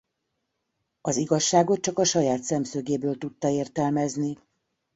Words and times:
Az 1.01 1.17
igazságot 1.17 1.81
csak 1.81 1.99
a 1.99 2.03
saját 2.03 2.43
szemszögéből 2.43 3.17
tudta 3.17 3.47
értelmezni. 3.49 4.37